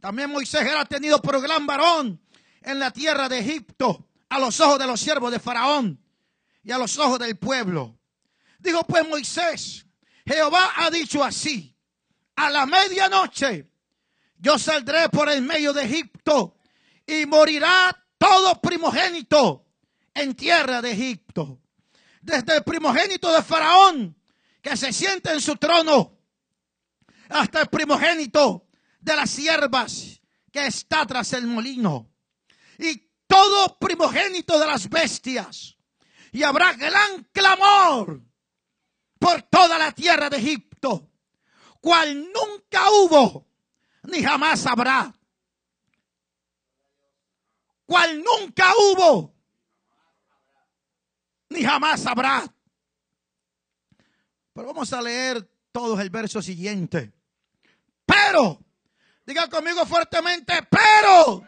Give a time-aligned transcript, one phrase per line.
[0.00, 2.20] También Moisés era tenido por gran varón
[2.62, 6.04] en la tierra de Egipto, a los ojos de los siervos de Faraón
[6.64, 7.96] y a los ojos del pueblo.
[8.58, 9.86] Dijo pues Moisés,
[10.26, 11.74] Jehová ha dicho así,
[12.34, 13.70] a la medianoche
[14.36, 16.56] yo saldré por el medio de Egipto
[17.06, 19.66] y morirá todo primogénito
[20.12, 21.60] en tierra de Egipto.
[22.20, 24.16] Desde el primogénito de Faraón
[24.60, 26.19] que se siente en su trono
[27.30, 28.66] hasta el primogénito
[29.00, 30.20] de las siervas
[30.52, 32.10] que está tras el molino.
[32.78, 35.76] Y todo primogénito de las bestias.
[36.32, 38.22] Y habrá gran clamor
[39.18, 41.10] por toda la tierra de Egipto,
[41.80, 43.46] cual nunca hubo
[44.04, 45.14] ni jamás habrá.
[47.86, 49.34] Cual nunca hubo
[51.48, 52.44] ni jamás habrá.
[54.52, 57.12] Pero vamos a leer todos el verso siguiente.
[58.10, 58.58] Pero,
[59.24, 61.44] diga conmigo fuertemente, pero.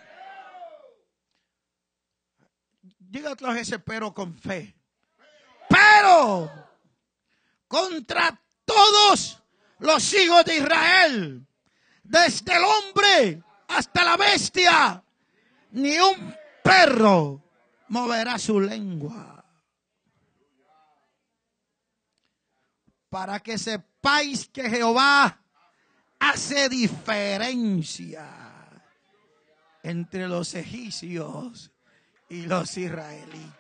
[2.99, 4.75] Dígalo ese pero con fe.
[5.69, 6.51] Pero,
[7.67, 9.43] contra todos
[9.81, 11.47] los hijos de Israel,
[12.03, 15.03] desde el hombre hasta la bestia,
[15.73, 17.43] ni un perro
[17.89, 19.45] moverá su lengua.
[23.09, 25.42] Para que sepáis que Jehová
[26.23, 28.29] hace diferencia
[29.83, 31.73] entre los egipcios
[32.29, 33.53] y los israelitas.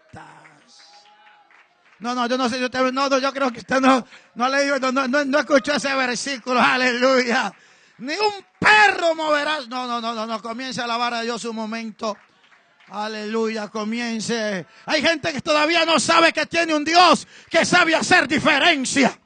[1.98, 5.24] No, no, yo no sé, yo, te, creo que usted no, no leído, no, no,
[5.24, 7.52] no, escuchó ese versículo, aleluya.
[7.98, 9.58] Ni un perro moverá.
[9.68, 12.16] No, no, no, no, no, comience a alabar a Dios un momento.
[12.88, 14.66] Aleluya, comience.
[14.86, 19.16] Hay gente que todavía no sabe que tiene un Dios que sabe hacer diferencia.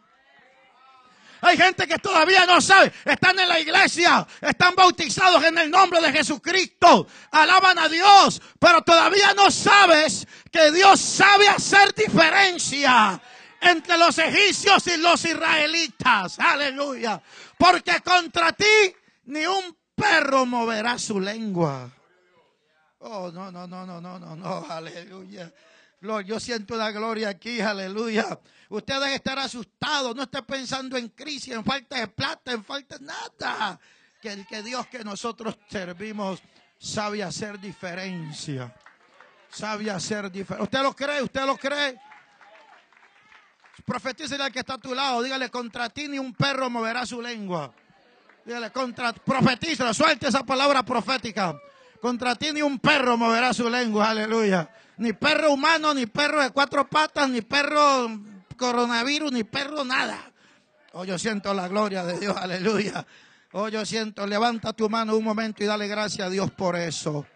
[1.41, 2.93] Hay gente que todavía no sabe.
[3.05, 4.27] Están en la iglesia.
[4.41, 7.07] Están bautizados en el nombre de Jesucristo.
[7.31, 8.41] Alaban a Dios.
[8.59, 13.21] Pero todavía no sabes que Dios sabe hacer diferencia
[13.61, 16.39] entre los egipcios y los israelitas.
[16.39, 17.21] Aleluya.
[17.59, 18.95] Porque contra ti
[19.25, 21.91] ni un perro moverá su lengua.
[22.99, 24.67] Oh, no, no, no, no, no, no, no.
[24.69, 25.53] Aleluya.
[26.25, 28.39] Yo siento la gloria aquí, aleluya.
[28.69, 32.99] Usted debe estar asustado, no esté pensando en crisis, en falta de plata, en falta
[32.99, 33.79] de nada.
[34.21, 36.43] Que el que Dios que nosotros servimos
[36.79, 38.75] sabe hacer diferencia.
[39.51, 40.65] Sabe hacer diferencia.
[40.65, 41.23] ¿Usted lo cree?
[41.23, 41.99] ¿Usted lo cree?
[43.85, 45.23] Profetícele al que está a tu lado.
[45.23, 47.73] Dígale, contra ti ni un perro moverá su lengua.
[48.45, 51.57] Dígale, contra, profetícele, suelte esa palabra profética.
[52.01, 54.11] Contra ti ni un perro moverá su lengua.
[54.11, 54.69] Aleluya.
[54.99, 58.09] Ni perro humano, ni perro de cuatro patas, ni perro
[58.57, 60.33] coronavirus, ni perro nada.
[60.93, 63.07] Oh, yo siento la gloria de Dios, aleluya.
[63.53, 67.27] Oh, yo siento, levanta tu mano un momento y dale gracias a Dios por eso.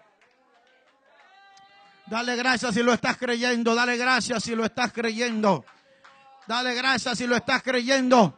[2.07, 5.65] Dale gracias si lo estás creyendo, dale gracias si lo estás creyendo.
[6.47, 8.37] Dale gracias si lo estás creyendo.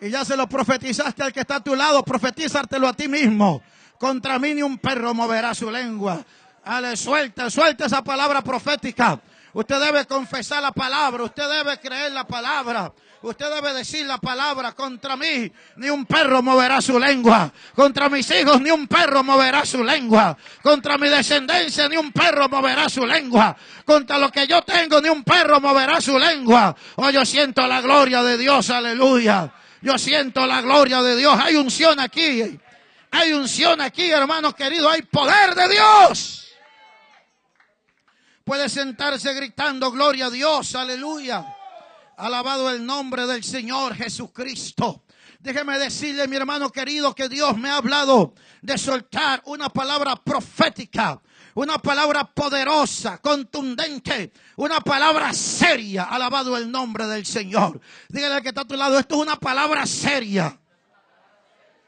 [0.00, 3.62] Y ya se lo profetizaste al que está a tu lado, profetízatelo a ti mismo.
[3.98, 6.22] Contra mí ni un perro moverá su lengua.
[6.64, 9.20] Ale, suelta, suelta esa palabra profética.
[9.54, 12.92] Usted debe confesar la palabra, usted debe creer la palabra.
[13.20, 17.52] Usted debe decir la palabra contra mí, ni un perro moverá su lengua.
[17.72, 20.36] Contra mis hijos, ni un perro moverá su lengua.
[20.60, 23.56] Contra mi descendencia, ni un perro moverá su lengua.
[23.84, 26.74] Contra lo que yo tengo, ni un perro moverá su lengua.
[26.96, 29.52] Oh, yo siento la gloria de Dios, aleluya.
[29.82, 31.38] Yo siento la gloria de Dios.
[31.38, 32.58] Hay unción aquí.
[33.12, 34.92] Hay unción aquí, hermanos queridos.
[34.92, 36.42] Hay poder de Dios
[38.44, 41.44] puede sentarse gritando gloria a Dios, aleluya.
[42.16, 45.04] Alabado el nombre del Señor Jesucristo.
[45.40, 51.20] Déjeme decirle, mi hermano querido, que Dios me ha hablado de soltar una palabra profética,
[51.54, 56.04] una palabra poderosa, contundente, una palabra seria.
[56.04, 57.80] Alabado el nombre del Señor.
[58.08, 60.56] Dígale al que está a tu lado, esto es una palabra seria.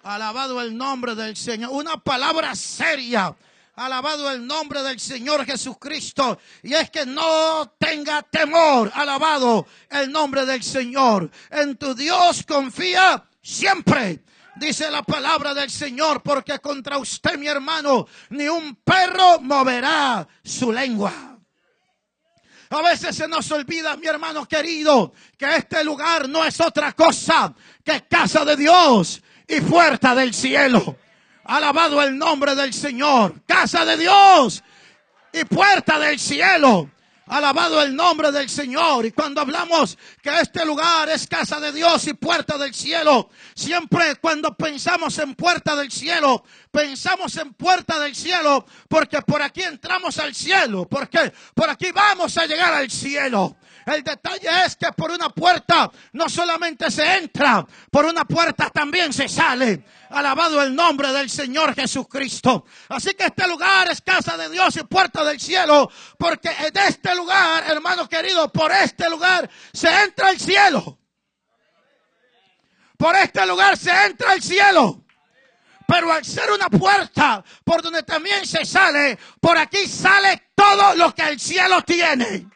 [0.02, 1.70] Alabado el nombre del Señor.
[1.72, 3.34] Una palabra seria.
[3.76, 6.38] Alabado el nombre del Señor Jesucristo.
[6.62, 8.90] Y es que no tenga temor.
[8.94, 11.30] Alabado el nombre del Señor.
[11.50, 14.24] En tu Dios confía siempre.
[14.56, 20.70] Dice la palabra del Señor, porque contra usted, mi hermano, ni un perro moverá su
[20.70, 21.36] lengua.
[22.70, 27.52] A veces se nos olvida, mi hermano querido, que este lugar no es otra cosa
[27.84, 30.96] que casa de Dios y puerta del cielo.
[31.44, 33.34] Alabado el nombre del Señor.
[33.46, 34.62] Casa de Dios
[35.32, 36.90] y puerta del cielo.
[37.26, 39.06] Alabado el nombre del Señor.
[39.06, 44.16] Y cuando hablamos que este lugar es casa de Dios y puerta del cielo, siempre
[44.16, 50.18] cuando pensamos en puerta del cielo, pensamos en puerta del cielo porque por aquí entramos
[50.18, 53.56] al cielo, porque por aquí vamos a llegar al cielo.
[53.86, 59.12] El detalle es que por una puerta no solamente se entra, por una puerta también
[59.12, 59.84] se sale.
[60.10, 62.64] Alabado el nombre del Señor Jesucristo.
[62.88, 67.14] Así que este lugar es casa de Dios y puerta del cielo, porque en este
[67.14, 70.98] lugar, hermano querido, por este lugar se entra al cielo.
[72.96, 75.04] Por este lugar se entra al cielo.
[75.86, 81.14] Pero al ser una puerta por donde también se sale, por aquí sale todo lo
[81.14, 82.46] que el cielo tiene.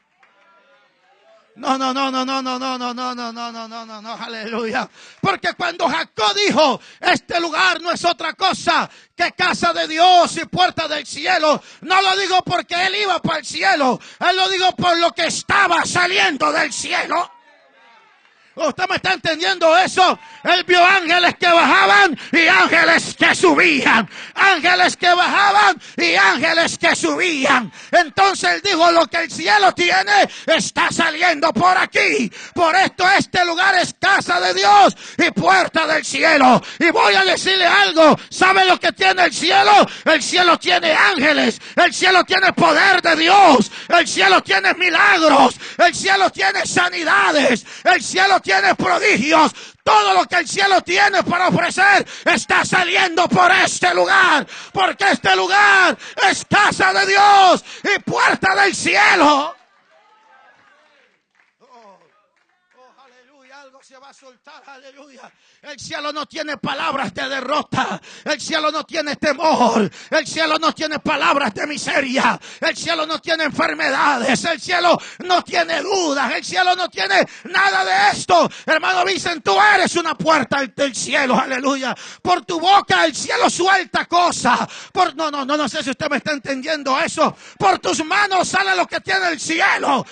[1.58, 4.14] No, no, no, no, no, no, no, no, no, no, no, no, no, no, no,
[4.14, 4.88] aleluya.
[5.20, 10.44] Porque cuando Jacob dijo, este lugar no es otra cosa que casa de Dios y
[10.44, 14.70] puerta del cielo, no lo digo porque él iba para el cielo, él lo digo
[14.76, 17.28] por lo que estaba saliendo del cielo.
[18.58, 20.18] ¿Usted me está entendiendo eso?
[20.42, 24.08] Él vio ángeles que bajaban y ángeles que subían.
[24.34, 27.72] Ángeles que bajaban y ángeles que subían.
[27.92, 32.30] Entonces él dijo, lo que el cielo tiene está saliendo por aquí.
[32.52, 36.60] Por esto este lugar es casa de Dios y puerta del cielo.
[36.80, 38.18] Y voy a decirle algo.
[38.28, 39.86] ¿Sabe lo que tiene el cielo?
[40.04, 41.60] El cielo tiene ángeles.
[41.76, 43.70] El cielo tiene poder de Dios.
[43.88, 45.54] El cielo tiene milagros.
[45.76, 47.64] El cielo tiene sanidades.
[47.84, 49.52] El cielo tiene prodigios.
[49.82, 54.46] Todo lo que el cielo tiene para ofrecer está saliendo por este lugar.
[54.72, 55.96] Porque este lugar
[56.30, 59.57] es casa de Dios y puerta del cielo.
[64.18, 65.30] Soltar, aleluya.
[65.62, 68.00] El cielo no tiene palabras de derrota.
[68.24, 69.88] El cielo no tiene temor.
[70.10, 72.38] El cielo no tiene palabras de miseria.
[72.60, 74.44] El cielo no tiene enfermedades.
[74.44, 76.32] El cielo no tiene dudas.
[76.32, 78.48] El cielo no tiene nada de esto.
[78.66, 81.38] Hermano dicen, tú eres una puerta del cielo.
[81.38, 81.94] Aleluya.
[82.20, 84.68] Por tu boca el cielo suelta cosas.
[84.92, 87.36] Por, no, no, no, no sé si usted me está entendiendo eso.
[87.56, 90.04] Por tus manos sale lo que tiene el cielo.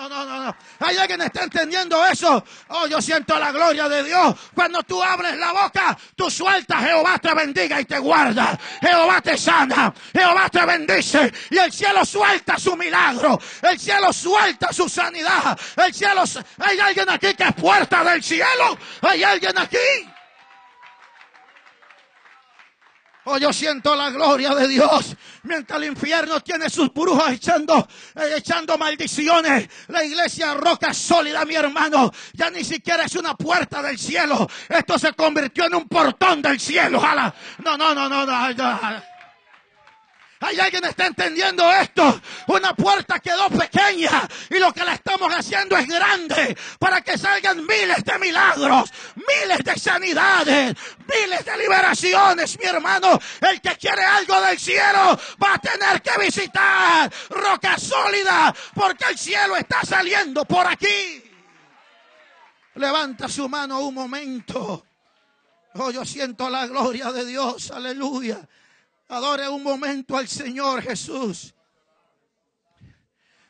[0.00, 0.56] No, no, no, no.
[0.78, 2.42] ¿Hay alguien que está entendiendo eso?
[2.68, 4.34] Oh, yo siento la gloria de Dios.
[4.54, 8.58] Cuando tú abres la boca, tú sueltas, Jehová te bendiga y te guarda.
[8.80, 11.30] Jehová te sana, Jehová te bendice.
[11.50, 13.38] Y el cielo suelta su milagro.
[13.60, 15.58] El cielo suelta su sanidad.
[15.76, 16.24] El cielo...
[16.60, 18.78] Hay alguien aquí que es puerta del cielo.
[19.02, 19.76] Hay alguien aquí.
[23.32, 25.16] Oh, yo siento la gloria de Dios.
[25.44, 29.68] Mientras el infierno tiene sus brujas echando, eh, echando maldiciones.
[29.86, 32.10] La iglesia roca sólida, mi hermano.
[32.32, 34.48] Ya ni siquiera es una puerta del cielo.
[34.68, 37.00] Esto se convirtió en un portón del cielo.
[37.64, 38.52] No, no, no, no, no.
[38.52, 39.09] no.
[40.42, 42.18] ¿Hay alguien que está entendiendo esto?
[42.46, 47.66] Una puerta quedó pequeña y lo que la estamos haciendo es grande para que salgan
[47.66, 50.74] miles de milagros, miles de sanidades,
[51.06, 53.20] miles de liberaciones, mi hermano.
[53.38, 59.18] El que quiere algo del cielo va a tener que visitar Roca Sólida porque el
[59.18, 61.22] cielo está saliendo por aquí.
[62.76, 64.86] Levanta su mano un momento.
[65.74, 67.70] Oh, yo siento la gloria de Dios.
[67.72, 68.40] Aleluya.
[69.10, 71.52] Adore un momento al Señor Jesús.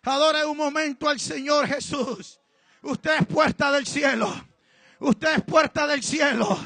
[0.02, 2.40] Adore un momento al Señor Jesús.
[2.80, 4.32] Usted es puerta del cielo.
[5.00, 6.58] Usted es puerta del cielo.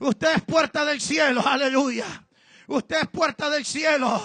[0.00, 1.46] Usted es puerta del cielo.
[1.46, 2.26] Aleluya.
[2.66, 4.20] Usted es puerta del cielo.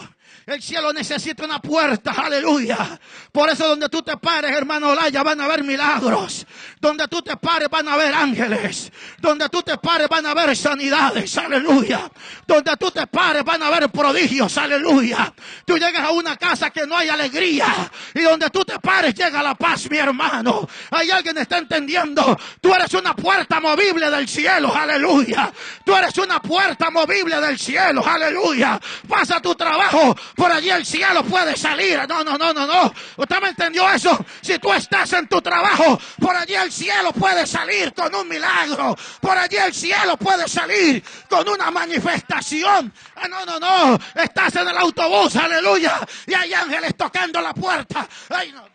[0.49, 2.99] El cielo necesita una puerta, aleluya.
[3.31, 6.47] Por eso donde tú te pares, hermano Olaya, van a haber milagros.
[6.79, 8.91] Donde tú te pares van a haber ángeles.
[9.19, 12.09] Donde tú te pares van a haber sanidades, aleluya.
[12.47, 15.31] Donde tú te pares van a haber prodigios, aleluya.
[15.65, 17.67] Tú llegas a una casa que no hay alegría.
[18.15, 20.67] Y donde tú te pares llega la paz, mi hermano.
[20.89, 22.35] Hay alguien que está entendiendo.
[22.59, 25.53] Tú eres una puerta movible del cielo, aleluya.
[25.85, 28.79] Tú eres una puerta movible del cielo, aleluya.
[29.07, 31.99] Pasa tu trabajo por allí el cielo puede salir.
[32.07, 32.93] No, no, no, no, no.
[33.17, 34.25] ¿Usted me entendió eso?
[34.39, 38.95] Si tú estás en tu trabajo, por allí el cielo puede salir con un milagro.
[39.19, 42.93] Por allí el cielo puede salir con una manifestación.
[43.17, 43.99] Ah, no, no, no.
[44.15, 45.99] Estás en el autobús, aleluya.
[46.25, 48.07] Y hay ángeles tocando la puerta.
[48.29, 48.65] Ay, no.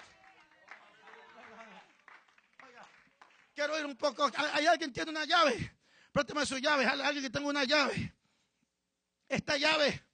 [3.54, 4.30] Quiero ir un poco.
[4.52, 5.78] ¿Hay alguien que tiene una llave?
[6.12, 6.84] Préstame su llave.
[6.84, 8.14] Alguien que tenga una llave.
[9.26, 10.04] Esta llave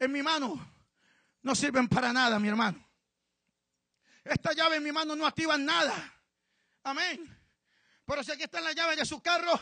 [0.00, 0.71] en mi mano
[1.42, 2.88] no sirven para nada, mi hermano.
[4.24, 5.94] Esta llave en mi mano no activan nada.
[6.84, 7.38] Amén.
[8.04, 9.60] Pero si aquí está la llave de su carro,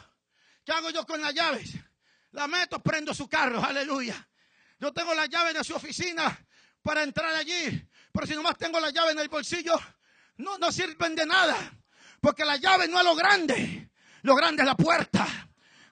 [0.65, 1.75] ¿qué hago yo con las llaves?
[2.33, 4.29] La meto, prendo su carro, aleluya.
[4.79, 6.47] Yo tengo la llave de su oficina
[6.83, 7.89] para entrar allí.
[8.13, 9.79] Pero si nomás tengo la llave en el bolsillo,
[10.37, 11.57] no, no sirven de nada.
[12.21, 13.91] Porque la llave no es lo grande.
[14.23, 15.27] Lo grande es la puerta.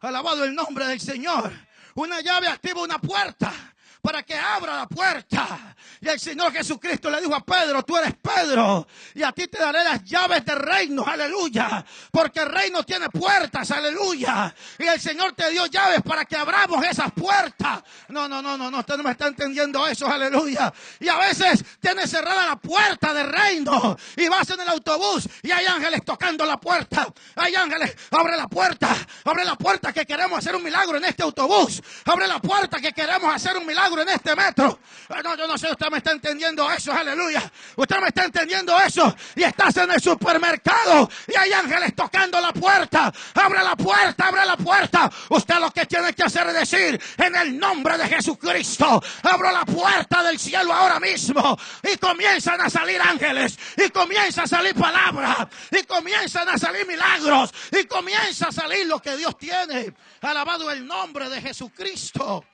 [0.01, 1.53] Alabado el nombre del Señor.
[1.95, 3.53] Una llave activa una puerta
[4.01, 5.77] para que abra la puerta.
[6.01, 9.59] Y el Señor Jesucristo le dijo a Pedro, tú eres Pedro, y a ti te
[9.59, 11.85] daré las llaves del reino, aleluya.
[12.11, 14.55] Porque el reino tiene puertas, aleluya.
[14.79, 17.83] Y el Señor te dio llaves para que abramos esas puertas.
[18.09, 20.73] No, no, no, no, no, usted no me está entendiendo eso, aleluya.
[21.01, 23.97] Y a veces tiene cerrada la puerta del reino.
[24.17, 27.13] Y vas en el autobús y hay ángeles tocando la puerta.
[27.37, 31.23] Hay ángeles, abre la puerta, abre la puerta que queremos hacer un milagro en este
[31.23, 31.83] autobús.
[32.05, 34.79] Abre la puerta que queremos hacer un milagro en este metro.
[35.25, 37.51] No, yo no sé, usted me está entendiendo eso, aleluya.
[37.77, 39.15] Usted me está entendiendo eso.
[39.35, 43.13] Y estás en el supermercado y hay ángeles tocando la puerta.
[43.35, 45.11] Abre la puerta, abre la puerta.
[45.31, 49.65] Usted lo que tiene que hacer es decir, en el nombre de Jesucristo, abro la
[49.65, 51.59] puerta del cielo ahora mismo.
[51.83, 53.59] Y comienzan a salir ángeles.
[53.77, 55.49] Y comienza a salir palabra.
[55.71, 57.53] Y comienzan a salir milagros.
[57.73, 59.95] Y comienza a salir lo que Dios tiene.
[60.21, 62.45] Alabado el nombre de Jesucristo.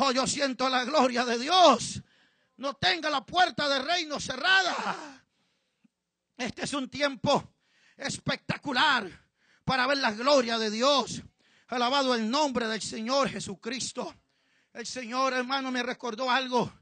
[0.00, 2.00] Oh, yo siento la gloria de Dios.
[2.58, 5.24] No tenga la puerta del reino cerrada.
[6.36, 7.56] Este es un tiempo
[7.96, 9.10] espectacular
[9.64, 11.20] para ver la gloria de Dios.
[11.66, 14.14] Alabado el nombre del Señor Jesucristo.
[14.72, 16.72] El Señor, hermano, me recordó algo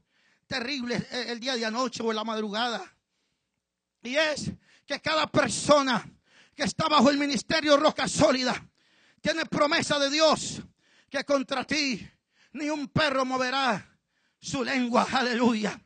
[0.45, 2.95] terrible el día de anoche o en la madrugada.
[4.03, 4.51] Y es
[4.85, 6.07] que cada persona
[6.53, 8.63] que está bajo el ministerio Roca Sólida
[9.21, 10.61] tiene promesa de Dios
[11.09, 12.07] que contra ti
[12.57, 13.97] ni un perro moverá
[14.39, 15.07] su lengua.
[15.11, 15.79] Aleluya.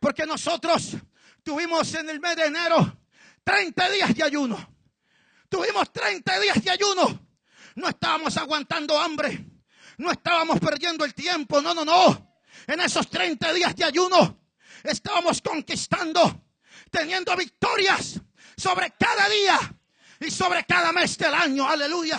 [0.00, 0.96] Porque nosotros
[1.42, 2.98] tuvimos en el mes de enero
[3.44, 4.76] 30 días de ayuno.
[5.48, 7.28] Tuvimos 30 días de ayuno.
[7.76, 9.46] No estábamos aguantando hambre.
[9.98, 11.62] No estábamos perdiendo el tiempo.
[11.62, 12.36] No, no, no.
[12.66, 14.40] En esos 30 días de ayuno
[14.82, 16.48] estábamos conquistando,
[16.90, 18.20] teniendo victorias
[18.56, 19.58] sobre cada día
[20.20, 21.68] y sobre cada mes del año.
[21.68, 22.18] Aleluya.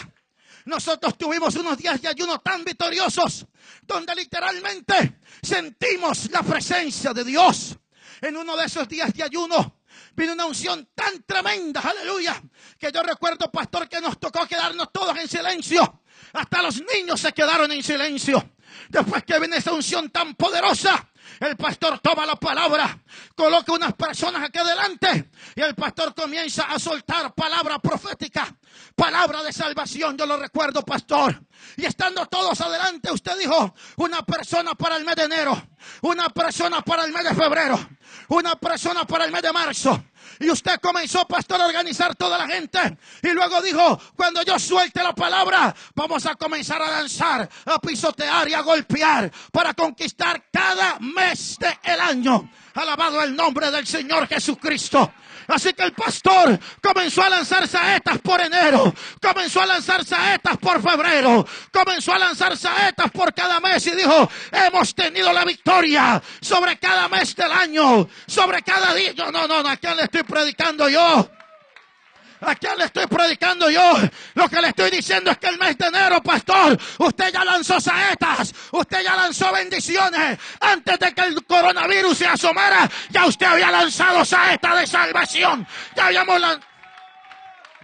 [0.67, 3.45] Nosotros tuvimos unos días de ayuno tan victoriosos
[3.83, 7.77] donde literalmente sentimos la presencia de Dios.
[8.19, 9.79] En uno de esos días de ayuno
[10.13, 12.43] vino una unción tan tremenda, aleluya,
[12.77, 16.01] que yo recuerdo, pastor, que nos tocó quedarnos todos en silencio.
[16.33, 18.55] Hasta los niños se quedaron en silencio.
[18.89, 21.09] Después que viene esa unción tan poderosa,
[21.39, 22.97] el pastor toma la palabra,
[23.35, 28.55] coloca unas personas aquí adelante y el pastor comienza a soltar palabra profética,
[28.95, 30.17] palabra de salvación.
[30.17, 31.41] Yo lo recuerdo, pastor.
[31.75, 35.69] Y estando todos adelante, usted dijo, una persona para el mes de enero,
[36.01, 37.79] una persona para el mes de febrero,
[38.29, 40.03] una persona para el mes de marzo.
[40.39, 42.97] Y usted comenzó, pastor, a organizar toda la gente.
[43.23, 48.47] Y luego dijo, cuando yo suelte la palabra, vamos a comenzar a danzar, a pisotear
[48.49, 52.49] y a golpear para conquistar cada mes del año.
[52.73, 55.11] Alabado el nombre del Señor Jesucristo.
[55.47, 60.81] Así que el pastor comenzó a lanzar saetas por enero, comenzó a lanzar saetas por
[60.81, 66.77] febrero, comenzó a lanzar saetas por cada mes y dijo, hemos tenido la victoria sobre
[66.77, 69.13] cada mes del año, sobre cada día.
[69.13, 71.29] Yo, no, no, no, ¿a quién le estoy predicando yo?
[72.41, 73.93] ¿A quién le estoy predicando yo?
[74.35, 77.79] Lo que le estoy diciendo es que el mes de enero, pastor, usted ya lanzó
[77.79, 80.37] saetas, usted ya lanzó bendiciones.
[80.59, 85.67] Antes de que el coronavirus se asomara, ya usted había lanzado saetas de salvación.
[85.95, 86.67] Ya habíamos lanzado.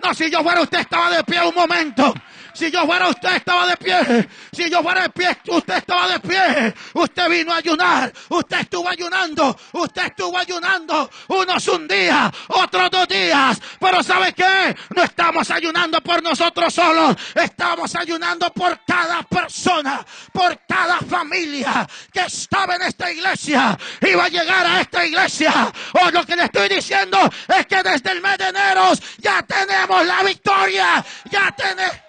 [0.03, 2.13] No, si yo fuera usted estaba de pie un momento.
[2.53, 4.29] Si yo fuera usted, estaba de pie.
[4.51, 6.73] Si yo fuera de pie, usted estaba de pie.
[6.93, 8.13] Usted vino a ayunar.
[8.29, 9.57] Usted estuvo ayunando.
[9.71, 11.09] Usted estuvo ayunando.
[11.29, 13.59] Unos un día, otros dos días.
[13.79, 14.75] Pero ¿sabe qué?
[14.95, 17.15] No estamos ayunando por nosotros solos.
[17.33, 23.77] Estamos ayunando por cada persona, por cada familia que estaba en esta iglesia.
[24.01, 25.73] Iba a llegar a esta iglesia.
[25.93, 27.17] O lo que le estoy diciendo
[27.47, 31.03] es que desde el mes de enero ya tenemos la victoria.
[31.31, 32.02] Ya tenemos.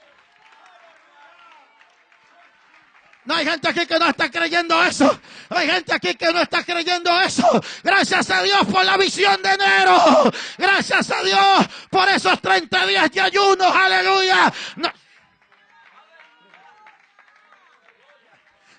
[3.24, 5.20] No hay gente aquí que no está creyendo eso.
[5.48, 7.48] Hay gente aquí que no está creyendo eso.
[7.82, 10.30] Gracias a Dios por la visión de enero.
[10.58, 13.64] Gracias a Dios por esos 30 días de ayuno.
[13.66, 14.52] Aleluya.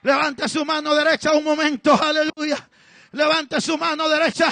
[0.03, 1.99] Levante su mano derecha un momento.
[1.99, 2.69] Aleluya.
[3.13, 4.51] Levante su mano derecha.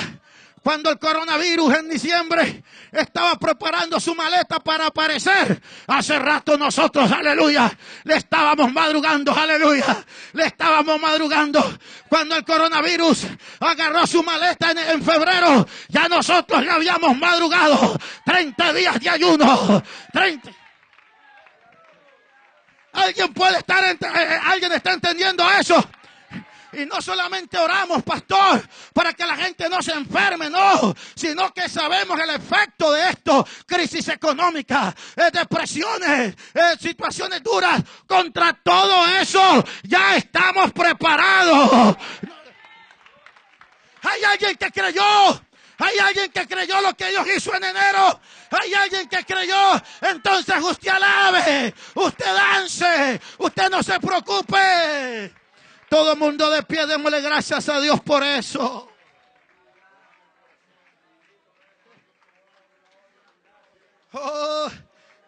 [0.64, 7.70] Cuando el coronavirus en diciembre estaba preparando su maleta para aparecer, hace rato nosotros, aleluya,
[8.06, 11.78] le estábamos madrugando, aleluya, le estábamos madrugando.
[12.08, 13.28] Cuando el coronavirus
[13.60, 19.84] agarró su maleta en, febrero, ya nosotros le habíamos madrugado 30 días de ayuno.
[20.14, 20.50] 30.
[22.94, 25.84] Alguien puede estar, eh, eh, alguien está entendiendo eso.
[26.74, 31.70] Y no solamente oramos, pastor, para que la gente no se enferme, no, sino que
[31.70, 37.82] sabemos el efecto de esto, crisis económica, eh, depresiones, eh, situaciones duras.
[38.08, 41.96] Contra todo eso ya estamos preparados.
[44.02, 45.42] Hay alguien que creyó.
[45.80, 48.20] Hay alguien que creyó lo que Dios hizo en enero.
[48.52, 49.82] Hay alguien que creyó.
[50.02, 51.74] Entonces usted alabe.
[51.96, 53.22] Usted dance.
[53.38, 55.43] Usted no se preocupe.
[55.94, 58.90] Todo el mundo de pie, démosle gracias a Dios por eso.
[64.14, 64.72] Oh,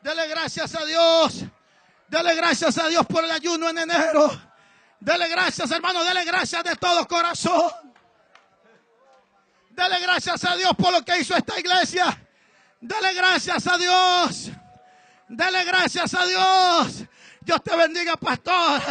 [0.01, 1.43] dele gracias a Dios.
[2.07, 4.41] Dele gracias a Dios por el ayuno en enero.
[5.00, 6.03] Dele gracias, hermano.
[6.03, 7.72] Dele gracias de todo corazón.
[9.69, 12.27] Dele gracias a Dios por lo que hizo esta iglesia.
[12.81, 14.50] Dele gracias a Dios.
[15.27, 17.05] Dele gracias a Dios.
[17.46, 18.82] Dios te bendiga, pastor,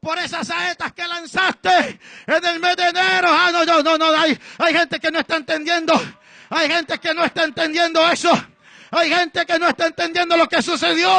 [0.00, 3.28] por esas saetas que lanzaste en el mes de enero.
[3.30, 5.94] Ah, no, no, no, no, hay, hay gente que no está entendiendo.
[6.50, 8.30] Hay gente que no está entendiendo eso.
[8.94, 11.10] Hay gente que no está entendiendo lo que sucedió.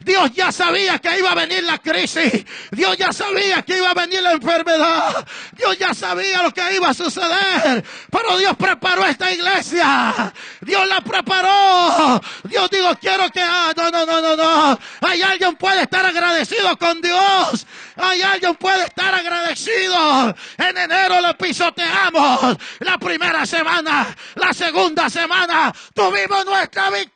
[0.00, 2.44] Dios ya sabía que iba a venir la crisis.
[2.72, 5.24] Dios ya sabía que iba a venir la enfermedad.
[5.52, 7.84] Dios ya sabía lo que iba a suceder.
[8.10, 10.32] Pero Dios preparó esta iglesia.
[10.62, 12.20] Dios la preparó.
[12.42, 13.40] Dios dijo, quiero que...
[13.40, 14.78] Ah, no, no, no, no, no.
[15.02, 17.66] Hay alguien puede estar agradecido con Dios.
[17.94, 20.34] Hay alguien puede estar agradecido.
[20.58, 22.56] En enero lo pisoteamos.
[22.80, 27.11] La primera semana, la segunda semana, tuvimos nuestra victoria.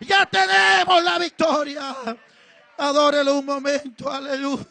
[0.00, 1.94] Ya tenemos la victoria.
[2.78, 4.64] Adórelo un momento, aleluya.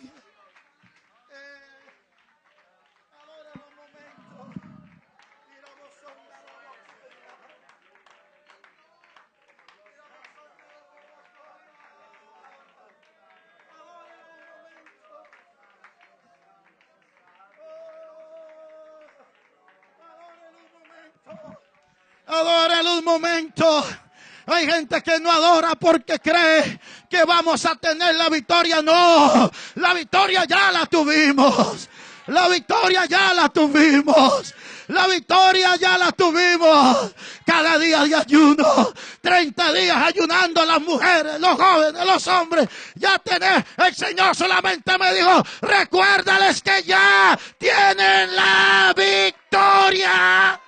[22.27, 24.04] Adóralo un momento.
[24.47, 26.79] Hay gente que no adora porque cree
[27.09, 28.81] que vamos a tener la victoria.
[28.81, 31.89] No, la victoria ya la tuvimos.
[32.27, 34.53] La victoria ya la tuvimos.
[34.87, 37.13] La victoria ya la tuvimos.
[37.45, 38.93] Cada día de ayuno.
[39.21, 42.67] 30 días ayunando las mujeres, los jóvenes, los hombres.
[42.95, 43.63] Ya tenés.
[43.77, 50.59] El Señor solamente me dijo, recuérdales que ya tienen la victoria.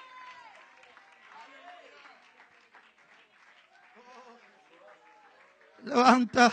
[5.87, 6.51] Levanta,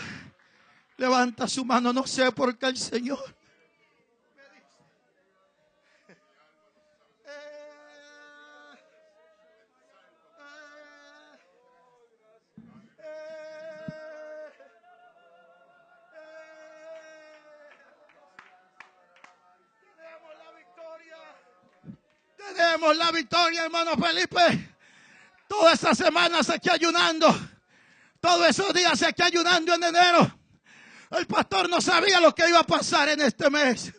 [0.95, 1.91] levanta su mano.
[1.91, 3.19] No sé por qué el Señor
[22.37, 24.77] Tenemos la victoria, hermano Felipe.
[25.47, 27.27] Toda esta semana se aquí ayunando.
[28.25, 30.39] Todos esos días aquí ayudando en enero.
[31.11, 33.93] El pastor no sabía lo que iba a pasar en este mes.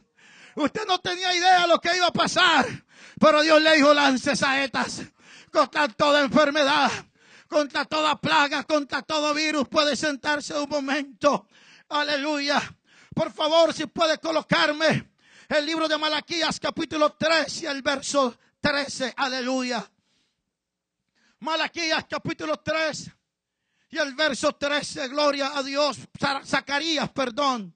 [0.57, 2.67] Usted no tenía idea de lo que iba a pasar.
[3.21, 5.03] Pero Dios le dijo, lance saetas
[5.53, 6.91] contra toda enfermedad,
[7.47, 9.69] contra toda plaga, contra todo virus.
[9.69, 11.47] Puede sentarse un momento.
[11.91, 12.61] Aleluya.
[13.15, 15.13] Por favor, si puede colocarme
[15.49, 19.15] el libro de Malaquías capítulo 3 y el verso 13.
[19.17, 19.89] Aleluya.
[21.39, 23.16] Malaquías capítulo 3
[23.97, 25.97] Y el verso 13, gloria a Dios,
[26.45, 27.75] Zacarías, perdón.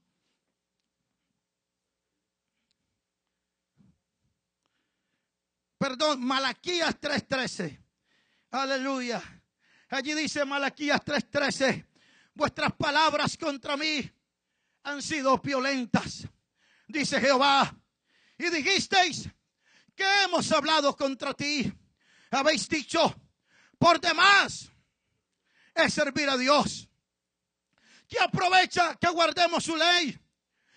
[5.78, 7.82] Perdón, Malaquías 3:13.
[8.50, 9.22] Aleluya.
[9.88, 11.86] Allí dice Malaquías 3:13,
[12.34, 14.12] vuestras palabras contra mí
[14.82, 16.28] han sido violentas,
[16.86, 17.74] dice Jehová.
[18.36, 19.26] Y dijisteis
[19.96, 21.72] que hemos hablado contra ti.
[22.30, 23.18] Habéis dicho,
[23.78, 24.70] por demás
[25.88, 26.88] servir a Dios.
[28.08, 30.18] Que aprovecha que guardemos su ley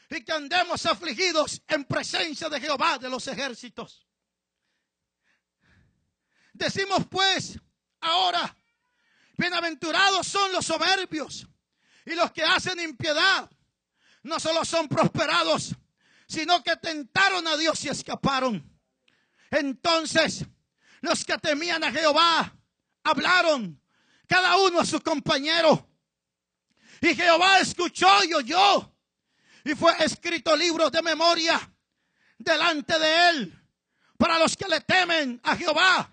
[0.09, 4.07] y que andemos afligidos en presencia de Jehová de los ejércitos.
[6.53, 7.59] Decimos pues
[7.99, 8.55] ahora,
[9.35, 11.47] bienaventurados son los soberbios
[12.05, 13.49] y los que hacen impiedad.
[14.21, 15.75] No solo son prosperados,
[16.27, 18.63] sino que tentaron a Dios y escaparon.
[19.49, 20.45] Entonces,
[21.01, 22.55] los que temían a Jehová
[23.03, 23.81] hablaron,
[24.27, 25.89] cada uno a su compañero.
[27.01, 28.91] Y Jehová escuchó y oyó.
[29.65, 31.59] Y fue escrito libro de memoria
[32.37, 33.63] delante de él
[34.17, 36.09] para los que le temen a Jehová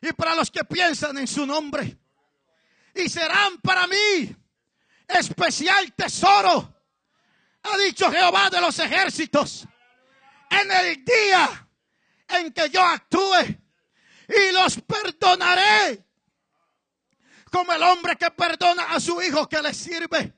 [0.00, 1.98] y para los que piensan en su nombre.
[2.94, 4.36] Y serán para mí
[5.08, 6.74] especial tesoro,
[7.62, 9.66] ha dicho Jehová de los ejércitos,
[10.50, 11.68] en el día
[12.28, 13.56] en que yo actúe
[14.28, 16.03] y los perdonaré
[17.54, 20.34] como el hombre que perdona a su hijo que le sirve.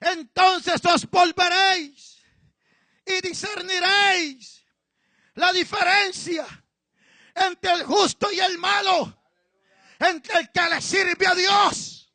[0.00, 2.24] Entonces os volveréis
[3.04, 4.64] y discerniréis
[5.34, 6.46] la diferencia
[7.34, 9.22] entre el justo y el malo,
[9.98, 12.10] entre el que le sirve a Dios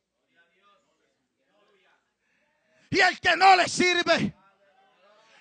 [2.90, 4.34] y el que no le sirve.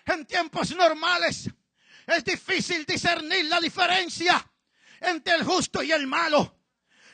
[0.06, 1.50] En tiempos normales
[2.06, 4.48] es difícil discernir la diferencia
[5.02, 6.55] entre el justo y el malo.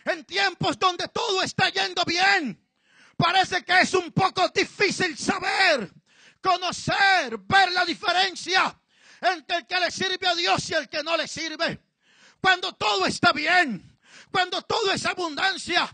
[0.06, 2.68] En tiempos donde todo está yendo bien,
[3.18, 5.92] parece que es un poco difícil saber,
[6.42, 8.80] conocer, ver la diferencia
[9.22, 11.80] entre el que le sirve a Dios y el que no le sirve
[12.42, 14.00] cuando todo está bien,
[14.32, 15.88] cuando todo es abundancia,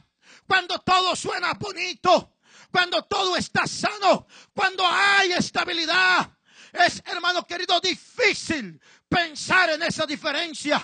[0.48, 2.38] cuando todo suena bonito,
[2.72, 6.32] cuando todo está sano, cuando hay estabilidad.
[6.72, 10.82] Es, hermano querido, difícil pensar en esa diferencia.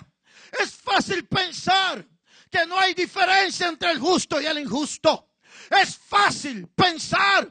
[0.60, 2.06] Es fácil pensar
[2.54, 5.32] que no hay diferencia entre el justo y el injusto.
[5.72, 7.50] Es fácil pensar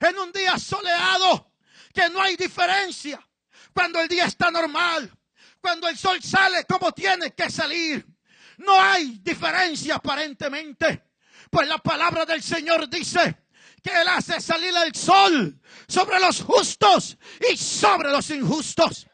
[0.00, 1.52] en un día soleado
[1.92, 3.20] que no hay diferencia
[3.74, 5.12] cuando el día está normal
[5.60, 8.06] cuando el sol sale como tiene que salir.
[8.58, 11.10] No hay diferencia aparentemente.
[11.50, 13.44] Pues la palabra del Señor dice
[13.82, 17.18] que Él hace salir el sol sobre los justos
[17.50, 19.06] y sobre los injustos.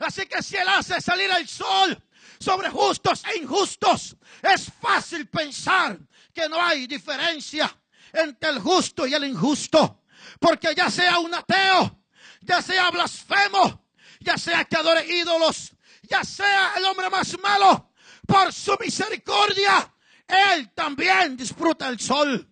[0.00, 2.02] Así que si Él hace salir el sol
[2.44, 5.98] sobre justos e injustos, es fácil pensar
[6.32, 7.74] que no hay diferencia
[8.12, 10.02] entre el justo y el injusto.
[10.38, 12.04] Porque ya sea un ateo,
[12.42, 13.86] ya sea blasfemo,
[14.20, 17.92] ya sea que adore ídolos, ya sea el hombre más malo,
[18.26, 19.94] por su misericordia,
[20.26, 22.50] Él también disfruta el sol.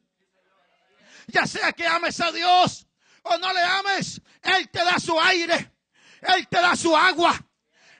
[1.27, 2.87] Ya sea que ames a Dios
[3.23, 5.73] o no le ames, Él te da su aire,
[6.21, 7.39] Él te da su agua,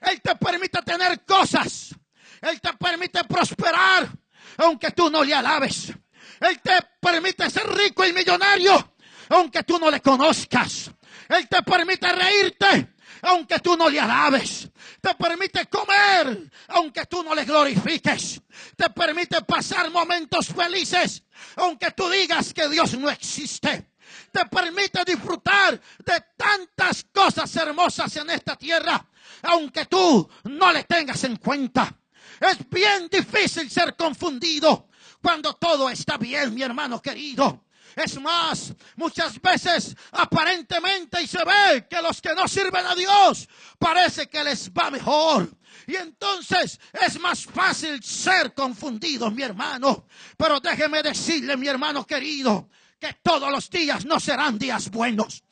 [0.03, 1.95] Él te permite tener cosas,
[2.41, 4.09] Él te permite prosperar,
[4.57, 5.93] aunque tú no le alabes.
[6.39, 8.95] Él te permite ser rico y millonario,
[9.29, 10.91] aunque tú no le conozcas.
[11.29, 14.69] Él te permite reírte, aunque tú no le alabes.
[14.99, 18.41] Te permite comer, aunque tú no le glorifiques.
[18.75, 21.23] Te permite pasar momentos felices,
[21.55, 23.91] aunque tú digas que Dios no existe.
[24.31, 29.03] Te permite disfrutar de tantas cosas hermosas en esta tierra,
[29.43, 31.95] aunque tú no le tengas en cuenta.
[32.39, 34.87] Es bien difícil ser confundido
[35.21, 37.65] cuando todo está bien, mi hermano querido.
[37.95, 43.47] Es más, muchas veces aparentemente y se ve que los que no sirven a Dios
[43.77, 45.49] parece que les va mejor.
[45.85, 50.07] Y entonces es más fácil ser confundido, mi hermano.
[50.37, 55.43] Pero déjeme decirle, mi hermano querido, que todos los días no serán días buenos.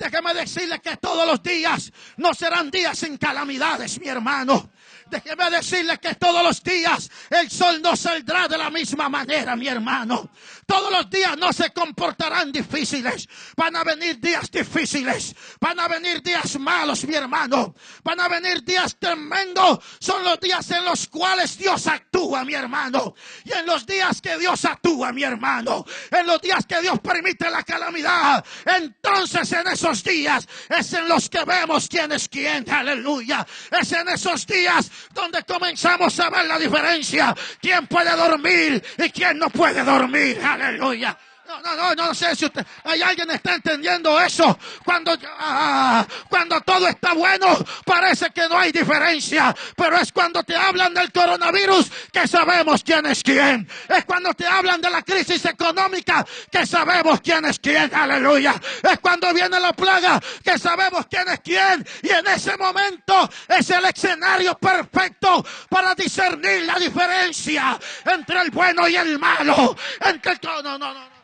[0.00, 4.70] Déjeme decirle que todos los días no serán días sin calamidades, mi hermano.
[5.10, 9.68] Déjeme decirle que todos los días el sol no saldrá de la misma manera, mi
[9.68, 10.30] hermano.
[10.70, 13.28] Todos los días no se comportarán difíciles.
[13.56, 15.34] Van a venir días difíciles.
[15.58, 17.74] Van a venir días malos, mi hermano.
[18.04, 19.80] Van a venir días tremendos.
[19.98, 23.16] Son los días en los cuales Dios actúa, mi hermano.
[23.44, 25.84] Y en los días que Dios actúa, mi hermano.
[26.08, 28.44] En los días que Dios permite la calamidad.
[28.64, 32.70] Entonces en esos días es en los que vemos quién es quién.
[32.70, 33.44] Aleluya.
[33.72, 37.34] Es en esos días donde comenzamos a ver la diferencia.
[37.60, 40.38] ¿Quién puede dormir y quién no puede dormir?
[40.40, 41.16] Aleluya aleluya.
[41.50, 44.56] No, no, no, no sé si usted, hay alguien está entendiendo eso.
[44.84, 49.52] Cuando, ah, cuando todo está bueno, parece que no hay diferencia.
[49.74, 53.68] Pero es cuando te hablan del coronavirus que sabemos quién es quién.
[53.88, 57.92] Es cuando te hablan de la crisis económica que sabemos quién es quién.
[57.92, 58.54] Aleluya.
[58.88, 61.84] Es cuando viene la plaga que sabemos quién es quién.
[62.02, 68.86] Y en ese momento es el escenario perfecto para discernir la diferencia entre el bueno
[68.86, 69.76] y el malo.
[69.98, 70.38] Entre el...
[70.44, 71.19] No, no, no.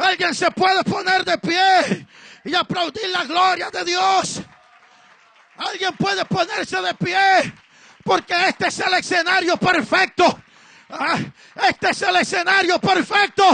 [0.00, 2.06] Alguien se puede poner de pie
[2.44, 4.40] y aplaudir la gloria de Dios.
[5.56, 7.52] Alguien puede ponerse de pie
[8.02, 10.40] porque este es el escenario perfecto.
[10.88, 11.18] Ah,
[11.68, 13.44] este es el escenario perfecto.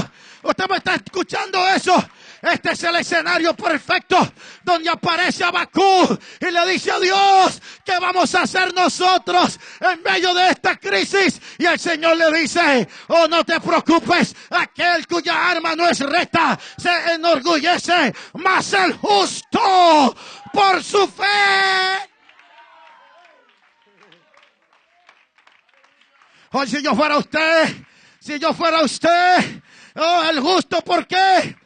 [0.43, 1.95] Usted me está escuchando eso.
[2.53, 4.17] Este es el escenario perfecto
[4.63, 10.33] donde aparece Abacú y le dice a Dios, ¿qué vamos a hacer nosotros en medio
[10.33, 11.41] de esta crisis?
[11.59, 16.57] Y el Señor le dice, oh no te preocupes, aquel cuya arma no es recta
[16.77, 20.17] se enorgullece, mas el justo
[20.53, 22.09] por su fe.
[26.53, 27.75] Hoy si yo fuera usted,
[28.21, 29.63] si yo fuera usted,
[29.97, 31.57] oh el justo, ¿por qué?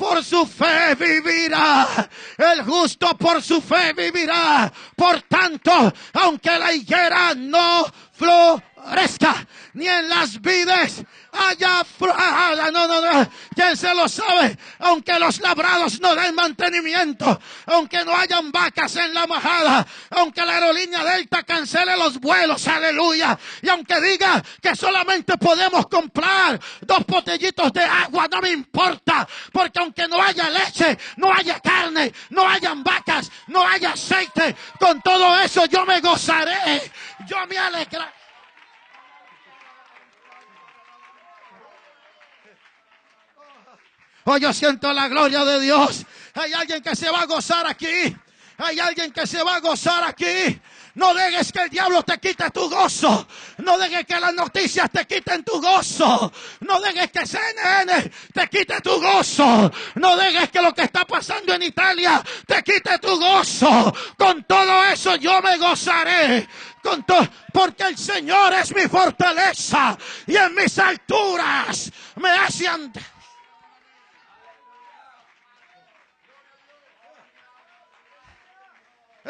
[0.00, 1.86] Por su fe vivirá.
[2.38, 4.72] El justo por su fe vivirá.
[4.96, 12.86] Por tanto, aunque la higuera no florezca, ni en las vides haya ah, ah, no,
[12.86, 18.50] no, no, quién se lo sabe, aunque los labrados no den mantenimiento, aunque no hayan
[18.50, 24.42] vacas en la majada, aunque la aerolínea Delta cancele los vuelos, aleluya, y aunque diga
[24.60, 30.50] que solamente podemos comprar dos botellitos de agua, no me importa, porque aunque no haya
[30.50, 36.00] leche, no haya carne, no hayan vacas, no haya aceite, con todo eso yo me
[36.00, 36.90] gozaré,
[37.26, 38.19] yo me alegraré.
[44.32, 46.06] Oh, yo siento la gloria de Dios.
[46.34, 48.16] Hay alguien que se va a gozar aquí.
[48.58, 50.56] Hay alguien que se va a gozar aquí.
[50.94, 53.26] No dejes que el diablo te quite tu gozo.
[53.58, 56.32] No dejes que las noticias te quiten tu gozo.
[56.60, 59.72] No dejes que CNN te quite tu gozo.
[59.96, 63.92] No dejes que lo que está pasando en Italia te quite tu gozo.
[64.16, 66.48] Con todo eso yo me gozaré.
[67.52, 73.09] Porque el Señor es mi fortaleza y en mis alturas me hace andar.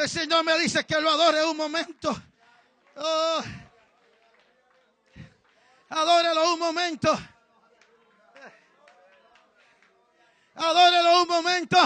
[0.01, 2.19] El Señor me dice que lo adore un momento.
[2.95, 3.43] Oh.
[5.89, 7.19] Adórelo un momento.
[10.55, 11.77] Adórelo un momento.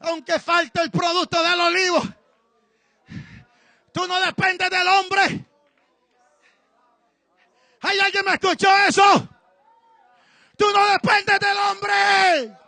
[0.00, 2.02] Aunque falte el producto del olivo.
[3.92, 5.46] Tú no dependes del hombre.
[7.82, 9.28] ¿Hay alguien me escuchó eso?
[10.56, 12.58] Tú no dependes del hombre.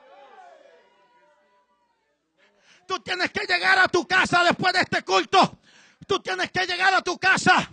[2.86, 5.60] Tú tienes que llegar a tu casa después de este culto.
[6.06, 7.70] Tú tienes que llegar a tu casa,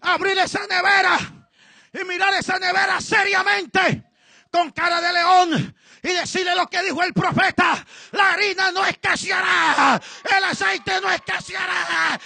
[0.00, 1.18] abrir esa nevera
[1.92, 4.04] y mirar esa nevera seriamente,
[4.50, 7.84] con cara de león, y decirle lo que dijo el profeta.
[8.12, 10.00] La harina no escaseará,
[10.36, 12.20] el aceite no escaseará.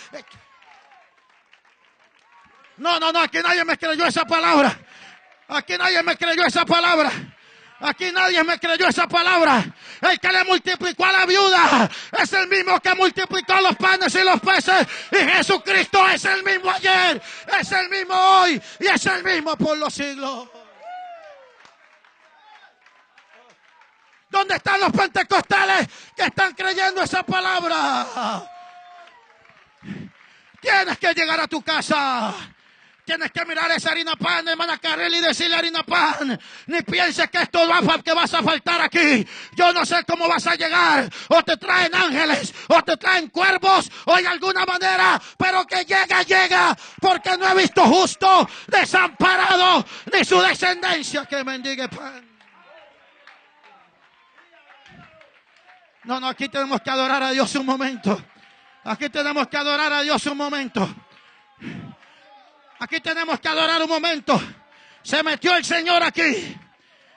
[2.76, 4.76] No, no, no, aquí nadie me creyó esa palabra.
[5.48, 7.12] Aquí nadie me creyó esa palabra.
[7.84, 9.62] Aquí nadie me creyó esa palabra.
[10.00, 14.24] El que le multiplicó a la viuda es el mismo que multiplicó los panes y
[14.24, 14.86] los peces.
[15.12, 17.22] Y Jesucristo es el mismo ayer,
[17.60, 20.48] es el mismo hoy y es el mismo por los siglos.
[24.30, 28.48] ¿Dónde están los pentecostales que están creyendo esa palabra?
[30.58, 32.34] Tienes que llegar a tu casa
[33.04, 36.40] Tienes que mirar esa harina pan, hermana Carrel, y decirle harina pan.
[36.66, 39.26] Ni pienses que esto va que vas a faltar aquí.
[39.54, 41.10] Yo no sé cómo vas a llegar.
[41.28, 45.20] O te traen ángeles, o te traen cuervos, o de alguna manera.
[45.36, 46.74] Pero que llega, llega.
[46.98, 52.26] Porque no he visto justo, desamparado, ni su descendencia que mendigue pan.
[56.04, 58.18] No, no, aquí tenemos que adorar a Dios un momento.
[58.84, 61.03] Aquí tenemos que adorar a Dios un momento.
[62.84, 64.38] Aquí tenemos que adorar un momento.
[65.02, 66.54] Se metió el Señor aquí.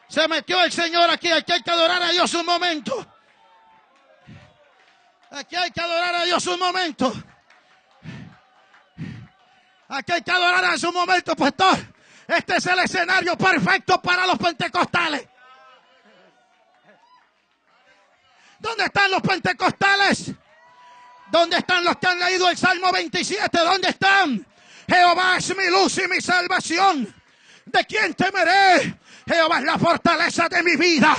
[0.07, 1.29] Se metió el Señor aquí.
[1.29, 3.05] Aquí hay que adorar a Dios un momento.
[5.29, 7.13] Aquí hay que adorar a Dios un momento.
[9.89, 11.93] Aquí hay que adorar a un momento, pastor.
[12.29, 15.27] Este es el escenario perfecto para los pentecostales.
[18.59, 20.31] ¿Dónde están los pentecostales?
[21.29, 23.59] ¿Dónde están los que han leído el Salmo 27?
[23.59, 24.47] ¿Dónde están?
[24.87, 27.13] Jehová es mi luz y mi salvación.
[27.65, 28.97] ¿De quién temeré?
[29.27, 31.15] Jehová es la fortaleza de mi vida.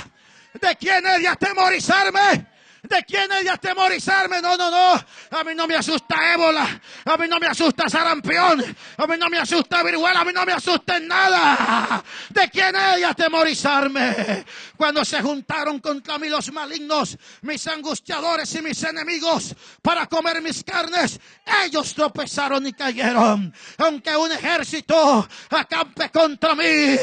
[0.55, 2.47] ¿De quién he de atemorizarme?
[2.83, 4.41] ¿De quién he de atemorizarme?
[4.41, 5.05] No, no, no.
[5.39, 6.81] A mí no me asusta ébola.
[7.05, 8.65] A mí no me asusta sarampión.
[8.97, 10.21] A mí no me asusta viruela.
[10.21, 12.03] A mí no me asusta nada.
[12.31, 14.45] ¿De quién he de atemorizarme?
[14.77, 20.63] Cuando se juntaron contra mí los malignos, mis angustiadores y mis enemigos para comer mis
[20.63, 21.19] carnes,
[21.65, 23.53] ellos tropezaron y cayeron.
[23.79, 26.97] Aunque un ejército acampe contra mí,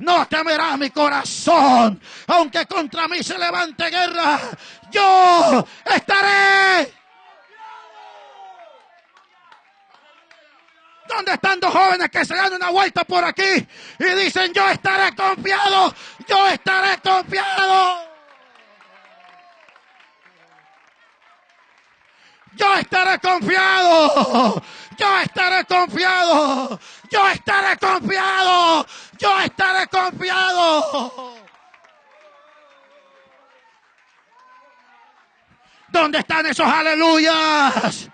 [0.00, 2.00] no temerá mi corazón.
[2.28, 4.40] Aunque contra mí se levante guerra,
[4.90, 6.92] yo estaré.
[11.08, 13.66] ¿Dónde están dos jóvenes que se dan una vuelta por aquí
[13.98, 15.94] y dicen yo estaré confiado?
[16.26, 18.08] Yo estaré confiado.
[22.56, 24.62] Yo estaré confiado.
[24.98, 26.80] Yo estaré confiado.
[27.10, 28.86] Yo estaré confiado.
[29.18, 31.27] Yo estaré confiado.
[35.88, 38.08] ¿Dónde están esos aleluyas?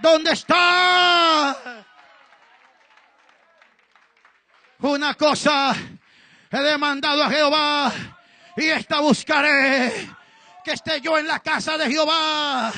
[0.00, 1.56] ¿Dónde están?
[4.80, 5.76] Una cosa
[6.50, 7.92] he demandado a Jehová
[8.56, 10.08] y esta buscaré.
[10.64, 12.72] Que esté yo en la casa de Jehová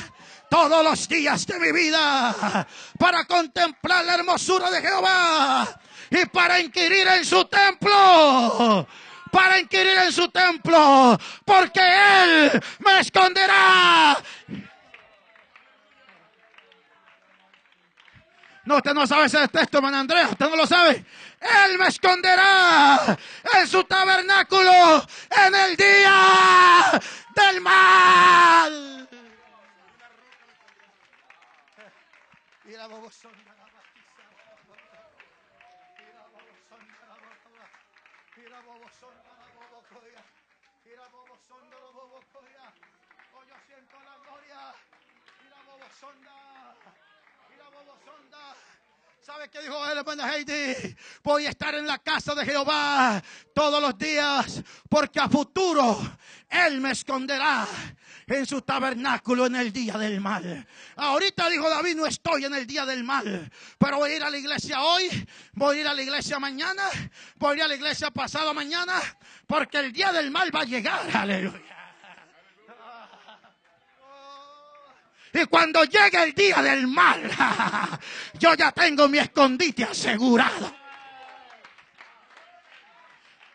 [0.49, 2.65] todos los días de mi vida
[2.99, 5.67] para contemplar la hermosura de Jehová
[6.09, 8.87] y para inquirir en su templo
[9.33, 14.15] para inquirir en su templo, porque Él me esconderá.
[18.65, 21.03] No, usted no sabe ese texto, hermano Andrea, usted no lo sabe.
[21.41, 23.17] Él me esconderá
[23.55, 25.03] en su tabernáculo
[25.47, 27.01] en el día
[27.35, 29.09] del mal.
[32.65, 32.87] Y la
[49.25, 50.97] ¿Sabe qué dijo él, hermana Heidi?
[51.23, 53.23] Voy a estar en la casa de Jehová
[53.55, 55.97] todos los días, porque a futuro
[56.49, 57.65] Él me esconderá
[58.27, 60.67] en su tabernáculo en el día del mal.
[60.97, 64.29] Ahorita dijo David, no estoy en el día del mal, pero voy a ir a
[64.29, 66.83] la iglesia hoy, voy a ir a la iglesia mañana,
[67.37, 68.95] voy a ir a la iglesia pasado mañana,
[69.47, 71.15] porque el día del mal va a llegar.
[71.15, 71.72] Aleluya.
[75.33, 77.19] Y cuando llegue el día del mal,
[78.39, 80.82] yo ya tengo mi escondite asegurado.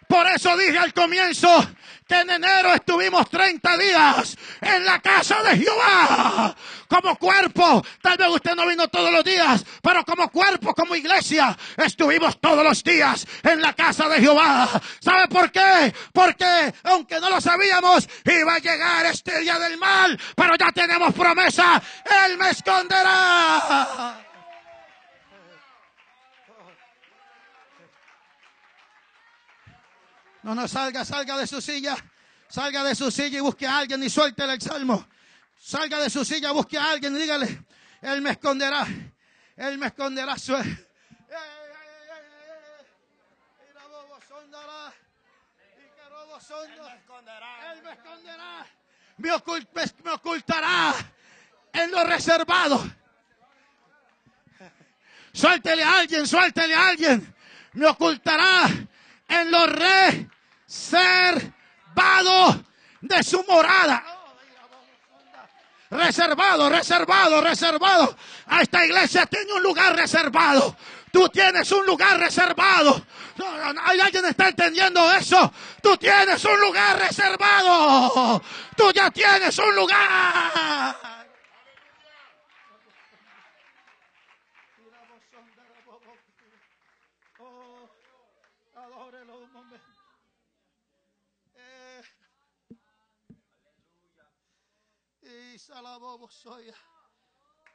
[0.08, 1.68] Por eso dije al comienzo
[2.08, 6.56] que en enero estuvimos 30 días en la casa de Jehová.
[6.88, 11.54] Como cuerpo, tal vez usted no vino todos los días, pero como cuerpo, como iglesia,
[11.76, 14.80] estuvimos todos los días en la casa de Jehová.
[14.98, 15.94] ¿Sabe por qué?
[16.10, 21.12] Porque aunque no lo sabíamos, iba a llegar este día del mal, pero ya tenemos
[21.12, 21.82] promesa,
[22.24, 24.27] Él me esconderá.
[30.42, 31.96] No, no, salga, salga de su silla.
[32.48, 35.06] Salga de su silla y busque a alguien y suéltele el salmo.
[35.58, 37.64] Salga de su silla, busque a alguien y dígale,
[38.00, 38.86] Él me esconderá.
[39.56, 40.38] Él me esconderá.
[40.38, 40.54] Su...
[40.54, 40.64] Él
[47.82, 48.66] me esconderá.
[49.18, 49.30] Me,
[50.04, 50.94] me ocultará
[51.72, 52.88] en lo reservado.
[55.32, 57.34] Suéltele a alguien, suéltele a alguien.
[57.74, 58.68] Me ocultará
[59.28, 61.52] en lo reservado
[63.00, 64.04] de su morada.
[65.90, 68.16] Reservado, reservado, reservado.
[68.46, 70.76] A esta iglesia tiene un lugar reservado.
[71.10, 73.02] Tú tienes un lugar reservado.
[73.84, 75.52] ¿Hay alguien está entendiendo eso?
[75.82, 78.42] Tú tienes un lugar reservado.
[78.76, 81.17] Tú ya tienes un lugar.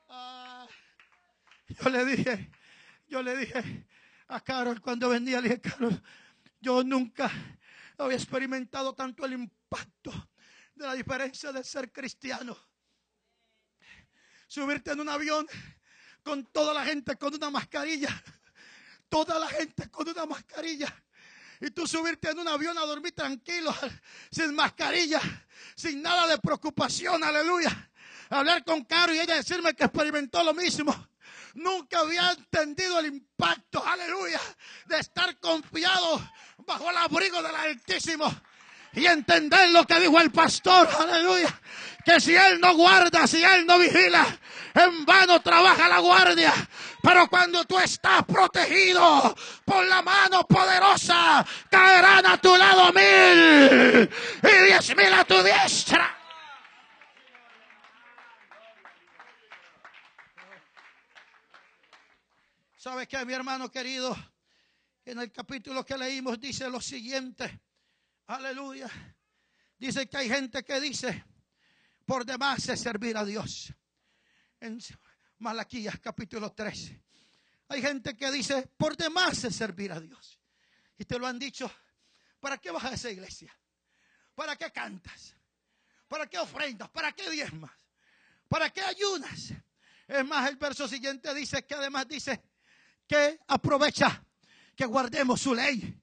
[0.10, 0.68] Ah,
[1.68, 2.52] yo le dije,
[3.08, 3.88] yo le dije
[4.28, 6.02] a Carol cuando venía, le dije, Carol,
[6.60, 7.32] yo nunca
[7.98, 10.12] había experimentado tanto el impacto
[10.74, 12.58] de la diferencia de ser cristiano.
[14.48, 15.48] Subirte en un avión
[16.24, 18.10] con toda la gente con una mascarilla,
[19.08, 21.04] toda la gente con una mascarilla
[21.64, 23.74] y tú subirte en un avión a dormir tranquilo,
[24.32, 25.22] sin mascarilla,
[25.76, 27.90] sin nada de preocupación, aleluya.
[28.30, 30.94] Hablar con Caro y ella decirme que experimentó lo mismo.
[31.54, 34.42] nunca había entendido el impacto, aleluya,
[34.88, 36.22] de estar confiado
[36.66, 38.26] bajo el abrigo del Altísimo
[38.96, 41.60] y entender lo que dijo el pastor, aleluya,
[42.06, 44.26] que si él no guarda, si él no vigila,
[44.74, 46.54] en vano trabaja la guardia.
[47.02, 49.36] Pero cuando tú estás protegido
[49.66, 54.10] por la mano poderosa, caerán a tu lado mil
[54.44, 56.18] y diez mil a tu diestra.
[62.78, 64.16] ¿Sabe qué, mi hermano querido?
[65.06, 67.62] En el capítulo que leímos dice lo siguiente.
[68.28, 68.90] Aleluya.
[69.78, 71.26] Dice que hay gente que dice,
[72.06, 73.74] por demás es servir a Dios.
[74.62, 74.80] En
[75.40, 77.02] Malaquías capítulo 13.
[77.68, 80.40] Hay gente que dice, por demás es servir a Dios.
[80.98, 81.70] Y te lo han dicho,
[82.40, 83.54] ¿para qué vas a esa iglesia?
[84.36, 85.36] ¿Para qué cantas?
[86.08, 86.90] ¿Para qué ofrendas?
[86.90, 87.72] ¿Para qué diezmas?
[88.48, 89.54] ¿Para qué ayunas?
[90.08, 92.42] Es más, el verso siguiente dice que además dice
[93.06, 94.24] que aprovecha
[94.76, 96.03] que guardemos su ley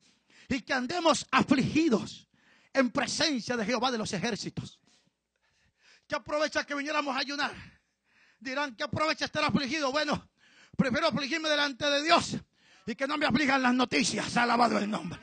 [0.50, 2.26] y que andemos afligidos
[2.72, 4.80] en presencia de Jehová de los ejércitos.
[6.08, 7.52] ¿Qué aprovecha que viniéramos a ayunar?
[8.40, 9.92] Dirán, ¿qué aprovecha estar afligido?
[9.92, 10.28] Bueno,
[10.76, 12.36] prefiero afligirme delante de Dios
[12.84, 14.36] y que no me aflijan las noticias.
[14.36, 15.20] Alabado el nombre.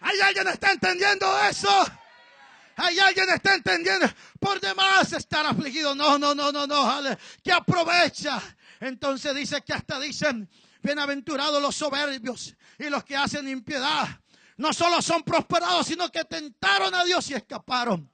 [0.00, 1.86] ¿Hay alguien está entendiendo eso?
[2.76, 4.06] ¿Hay alguien está entendiendo?
[4.40, 5.94] Por demás estar afligido.
[5.94, 7.02] No, no, no, no, no.
[7.42, 8.40] Que aprovecha
[8.80, 10.48] entonces dice que hasta dicen,
[10.82, 14.20] bienaventurados los soberbios y los que hacen impiedad.
[14.56, 18.08] No solo son prosperados, sino que tentaron a Dios y escaparon.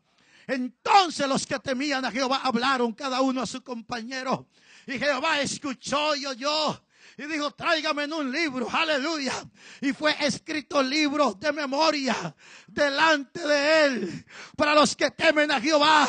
[0.46, 4.48] Entonces los que temían a Jehová hablaron cada uno a su compañero.
[4.86, 6.82] Y Jehová escuchó y oyó.
[7.16, 9.34] Y dijo, tráigame en un libro, aleluya.
[9.80, 12.34] Y fue escrito libro de memoria
[12.66, 14.26] delante de él.
[14.56, 16.08] Para los que temen a Jehová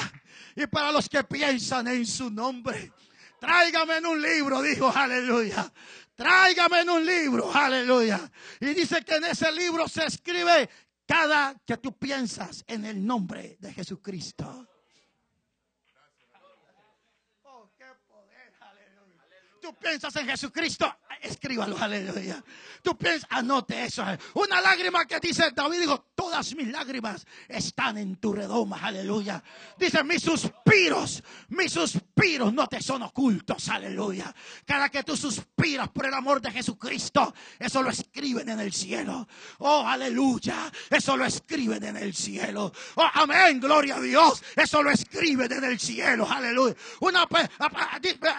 [0.56, 2.94] y para los que piensan en su nombre.
[3.42, 5.74] Tráigame en un libro, dijo, aleluya.
[6.14, 8.32] Tráigame en un libro, aleluya.
[8.60, 10.70] Y dice que en ese libro se escribe
[11.08, 14.46] cada que tú piensas en el nombre de Jesucristo.
[17.42, 19.24] Oh, qué poder, aleluya.
[19.62, 20.92] Tú piensas en Jesucristo,
[21.22, 22.44] escríbalo, aleluya.
[22.82, 24.04] Tú piensas, anote eso.
[24.34, 29.44] Una lágrima que dice David, dijo, todas mis lágrimas están en tu redoma, aleluya.
[29.78, 34.34] Dice, mis suspiros, mis suspiros no te son ocultos, aleluya.
[34.66, 39.28] Cada que tú suspiras por el amor de Jesucristo, eso lo escriben en el cielo.
[39.60, 42.74] Oh, aleluya, eso lo escriben en el cielo.
[42.96, 46.76] Oh, amén, gloria a Dios, eso lo escriben en el cielo, aleluya.
[47.02, 47.28] Una,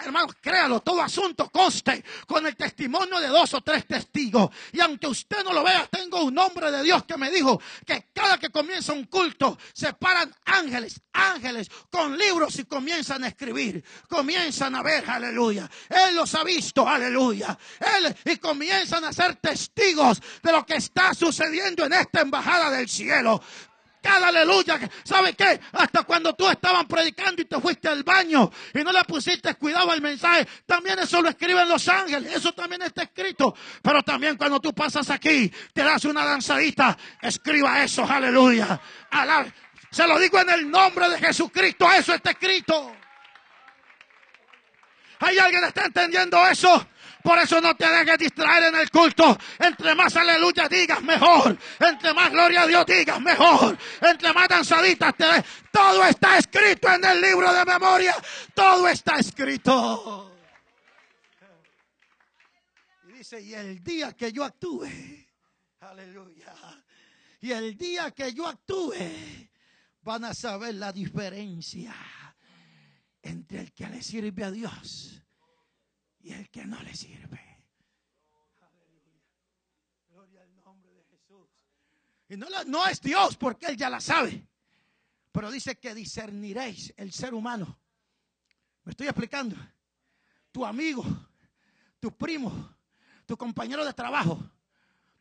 [0.03, 4.49] hermano, créalo, todo asunto coste con el testimonio de dos o tres testigos.
[4.71, 8.07] Y aunque usted no lo vea, tengo un nombre de Dios que me dijo que
[8.11, 13.83] cada que comienza un culto se paran ángeles, ángeles con libros y comienzan a escribir,
[14.09, 15.69] comienzan a ver, aleluya.
[15.87, 17.57] Él los ha visto, aleluya.
[17.97, 22.89] Él y comienzan a ser testigos de lo que está sucediendo en esta embajada del
[22.89, 23.39] cielo
[24.03, 24.79] cada aleluya.
[25.03, 25.59] ¿Sabe qué?
[25.71, 29.89] Hasta cuando tú estabas predicando y te fuiste al baño y no le pusiste cuidado
[29.91, 32.35] al mensaje, también eso lo escriben los ángeles.
[32.35, 33.55] Eso también está escrito.
[33.81, 38.79] Pero también cuando tú pasas aquí, te das una danzadita, escriba eso, aleluya.
[39.89, 42.93] Se lo digo en el nombre de Jesucristo, eso está escrito.
[45.19, 46.87] ¿Hay alguien que está entendiendo eso?
[47.23, 49.37] Por eso no te dejes distraer en el culto.
[49.57, 51.57] Entre más aleluya digas, mejor.
[51.79, 53.77] Entre más gloria a Dios digas, mejor.
[54.01, 55.43] Entre más danzaditas te des.
[55.71, 58.13] Todo está escrito en el libro de memoria.
[58.53, 60.35] Todo está escrito.
[63.07, 64.89] Y dice, y el día que yo actúe,
[65.79, 66.53] aleluya.
[67.39, 68.95] Y el día que yo actúe,
[70.01, 71.95] van a saber la diferencia
[73.21, 75.22] entre el que le sirve a Dios
[76.23, 77.61] y el que no le sirve.
[78.61, 79.21] Aleluya.
[80.09, 81.49] Gloria al nombre de Jesús.
[82.29, 84.47] Y no, no es Dios porque Él ya la sabe.
[85.31, 87.77] Pero dice que discerniréis el ser humano.
[88.85, 89.55] ¿Me estoy explicando?
[90.51, 91.03] Tu amigo,
[91.99, 92.77] tu primo,
[93.25, 94.39] tu compañero de trabajo,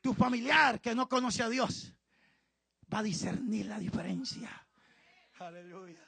[0.01, 1.93] tu familiar que no conoce a Dios,
[2.93, 4.51] va a discernir la diferencia.
[5.39, 6.07] Aleluya.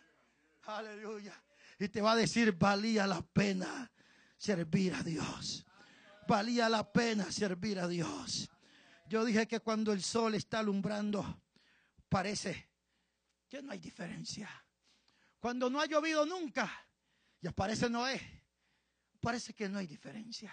[0.67, 1.43] Aleluya.
[1.79, 3.91] Y te va a decir, valía la pena
[4.45, 5.65] servir a Dios.
[6.29, 8.51] Valía la pena servir a Dios.
[9.09, 11.43] Yo dije que cuando el sol está alumbrando,
[12.09, 12.69] parece
[13.49, 14.49] que no hay diferencia.
[15.39, 16.71] Cuando no ha llovido nunca,
[17.41, 18.21] y aparece Noé,
[19.21, 20.53] parece que no hay diferencia.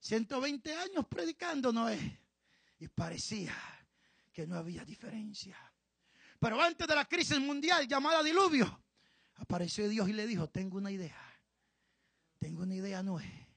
[0.00, 2.20] 120 años predicando Noé,
[2.78, 3.54] y parecía
[4.32, 5.56] que no había diferencia.
[6.38, 8.84] Pero antes de la crisis mundial llamada diluvio,
[9.34, 11.27] apareció Dios y le dijo, tengo una idea.
[12.38, 13.48] Tengo una idea, Noé.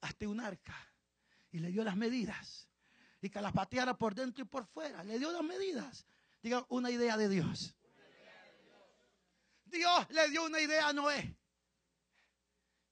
[0.00, 0.76] Hazte un arca.
[1.50, 2.68] Y le dio las medidas.
[3.20, 5.02] Y que las pateara por dentro y por fuera.
[5.02, 6.06] Le dio las medidas.
[6.42, 7.74] Diga, una idea de Dios.
[9.64, 11.36] Dios le dio una idea a Noé.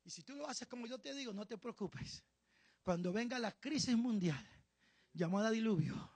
[0.05, 2.25] Y si tú lo haces como yo te digo, no te preocupes.
[2.83, 4.45] Cuando venga la crisis mundial
[5.13, 6.11] llamada diluvio,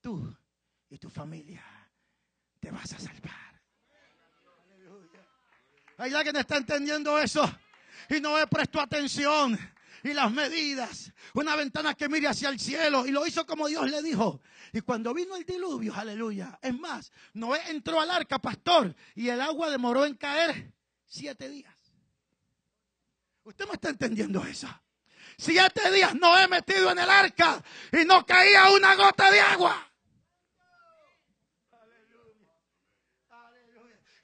[0.00, 0.34] tú
[0.88, 1.62] y tu familia
[2.60, 3.60] te vas a salvar.
[5.98, 7.42] Hay alguien que está entendiendo eso
[8.08, 9.58] y no he prestado atención
[10.04, 13.88] y las medidas, una ventana que mire hacia el cielo y lo hizo como Dios
[13.88, 14.40] le dijo.
[14.72, 19.40] Y cuando vino el diluvio, aleluya, es más, Noé entró al arca, pastor, y el
[19.40, 20.72] agua demoró en caer
[21.06, 21.74] siete días.
[23.44, 24.68] ¿Usted me está entendiendo eso?
[25.36, 27.62] Siete días no he metido en el arca
[27.92, 29.88] y no caía una gota de agua.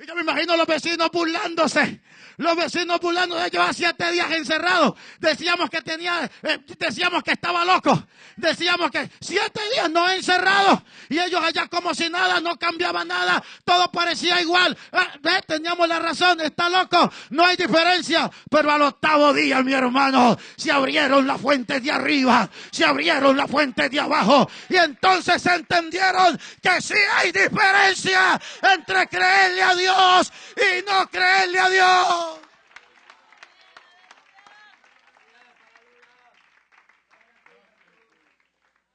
[0.01, 2.01] Y yo me imagino los vecinos burlándose.
[2.39, 4.95] Los vecinos burlando de ellos a siete días encerrados.
[5.19, 8.05] Decíamos que tenía, eh, decíamos que estaba loco.
[8.37, 10.81] Decíamos que siete días no encerrados.
[11.09, 13.43] Y ellos allá como si nada, no cambiaba nada.
[13.65, 14.79] Todo parecía igual.
[14.93, 15.09] Ah,
[15.49, 17.13] teníamos la razón, está loco.
[17.31, 18.31] No hay diferencia.
[18.49, 22.49] Pero al octavo día, mi hermano, se abrieron las fuentes de arriba.
[22.71, 24.49] Se abrieron las fuentes de abajo.
[24.69, 31.69] Y entonces entendieron que sí hay diferencia entre creerle a Dios y no creerle a
[31.69, 32.28] Dios.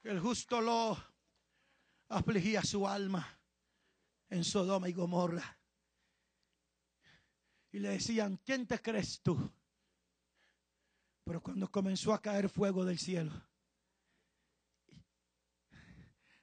[0.04, 0.98] El justo lo
[2.10, 3.26] afligía su alma
[4.30, 5.58] en Sodoma y Gomorra.
[7.72, 9.52] Y le decían, ¿quién te crees tú?
[11.24, 13.32] Pero cuando comenzó a caer fuego del cielo,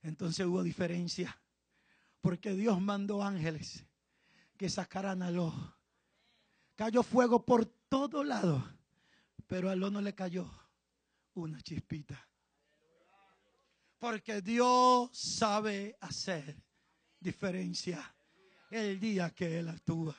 [0.03, 1.39] entonces hubo diferencia.
[2.23, 3.85] Porque Dios mandó ángeles
[4.57, 5.55] que sacaran a Lot.
[6.77, 8.63] Cayó fuego por todo lado,
[9.47, 10.51] pero a Lot no le cayó
[11.35, 12.30] una chispita.
[14.01, 16.57] Porque Dios sabe hacer
[17.21, 18.03] diferencia
[18.71, 20.17] el día que Él actúa.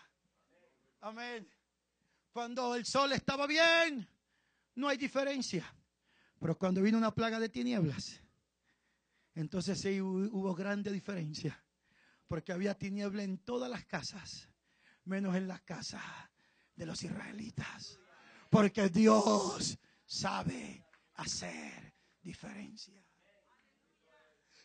[1.01, 1.49] Amén.
[2.31, 4.07] Cuando el sol estaba bien,
[4.75, 5.65] no hay diferencia.
[6.39, 8.21] Pero cuando vino una plaga de tinieblas,
[9.33, 11.59] entonces sí hubo grande diferencia.
[12.27, 14.47] Porque había tiniebla en todas las casas,
[15.05, 16.03] menos en las casas
[16.75, 17.99] de los israelitas.
[18.51, 23.03] Porque Dios sabe hacer diferencia.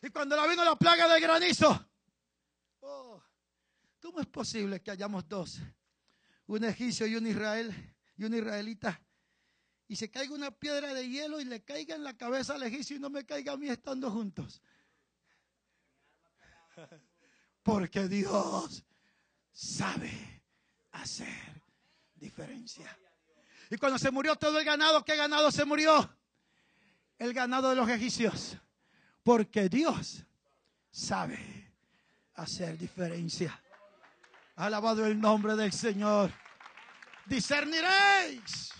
[0.01, 1.89] Y cuando la vino la plaga de granizo,
[2.81, 3.21] oh,
[4.01, 5.59] ¿cómo es posible que hayamos dos?
[6.45, 9.01] Un egipcio y un israel y un israelita.
[9.87, 12.97] Y se caiga una piedra de hielo y le caiga en la cabeza al egipcio
[12.97, 14.61] y no me caiga a mí estando juntos.
[17.63, 18.83] Porque Dios
[19.51, 20.43] sabe
[20.91, 21.63] hacer
[22.15, 22.97] diferencia.
[23.69, 26.17] Y cuando se murió todo el ganado, ¿qué ganado se murió?
[27.17, 28.57] El ganado de los egipcios.
[29.27, 30.23] Porque Dios
[30.89, 31.37] sabe
[32.35, 33.61] hacer diferencia.
[34.55, 36.31] Alabado el nombre del Señor.
[37.25, 38.71] Discerniréis.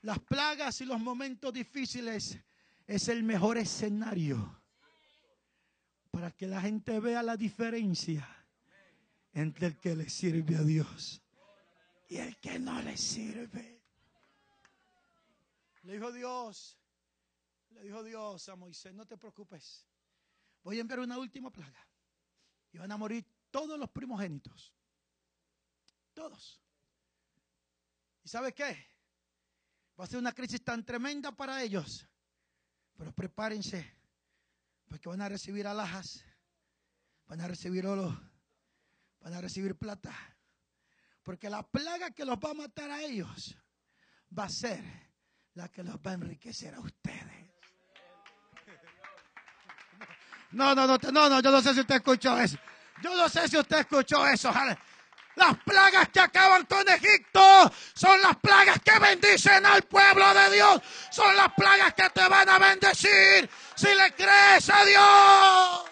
[0.00, 2.38] Las plagas y los momentos difíciles
[2.86, 4.62] es el mejor escenario
[6.10, 8.26] para que la gente vea la diferencia
[9.34, 11.20] entre el que le sirve a Dios
[12.08, 13.82] y el que no le sirve.
[15.82, 16.78] Le dijo Dios,
[17.74, 19.86] le dijo Dios a Moisés, no te preocupes,
[20.62, 21.86] voy a enviar una última plaga.
[22.72, 24.74] Y van a morir todos los primogénitos.
[26.14, 26.60] Todos.
[28.24, 28.86] ¿Y sabe qué?
[29.98, 32.06] Va a ser una crisis tan tremenda para ellos.
[32.96, 33.94] Pero prepárense,
[34.88, 36.24] porque van a recibir alhajas,
[37.26, 38.18] van a recibir oro,
[39.20, 40.14] van a recibir plata.
[41.22, 43.56] Porque la plaga que los va a matar a ellos
[44.36, 44.82] va a ser
[45.54, 47.41] la que los va a enriquecer a ustedes.
[50.52, 52.58] No, no, no, no, no, yo no sé si usted escuchó eso.
[53.02, 54.52] Yo no sé si usted escuchó eso.
[55.34, 60.82] Las plagas que acaban con Egipto son las plagas que bendicen al pueblo de Dios.
[61.10, 65.84] Son las plagas que te van a bendecir si le crees a Dios.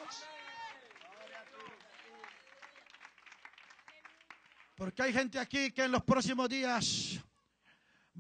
[4.77, 7.19] Porque hay gente aquí que en los próximos días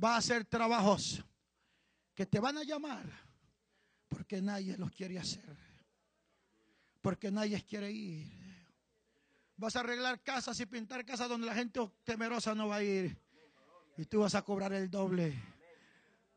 [0.02, 1.22] va a hacer trabajos
[2.14, 3.04] que te van a llamar
[4.08, 5.69] porque nadie los quiere hacer
[7.00, 8.28] porque nadie quiere ir.
[9.56, 13.16] Vas a arreglar casas y pintar casas donde la gente temerosa no va a ir.
[13.96, 15.38] Y tú vas a cobrar el doble.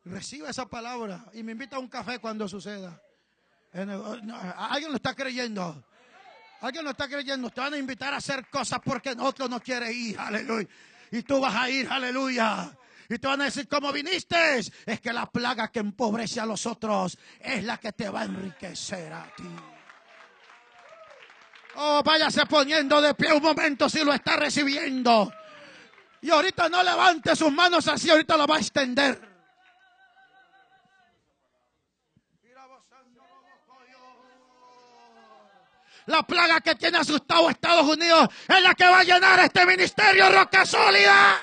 [0.05, 3.01] Reciba esa palabra y me invita a un café cuando suceda.
[3.73, 5.83] Alguien lo está creyendo.
[6.59, 9.91] Alguien no está creyendo, te van a invitar a hacer cosas porque otro no quiere
[9.91, 10.67] ir, aleluya.
[11.11, 12.77] Y tú vas a ir, aleluya.
[13.09, 14.59] Y te van a decir, ¿cómo viniste?
[14.59, 18.25] Es que la plaga que empobrece a los otros es la que te va a
[18.25, 19.43] enriquecer a ti.
[21.75, 25.33] Oh, váyase poniendo de pie un momento si lo está recibiendo.
[26.21, 29.33] Y ahorita no levante sus manos así, ahorita lo va a extender.
[36.05, 39.65] La plaga que tiene asustado a Estados Unidos es la que va a llenar este
[39.65, 41.41] ministerio Roca Sólida.